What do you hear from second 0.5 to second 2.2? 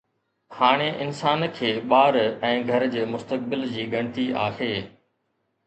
هاڻي انسان کي ٻار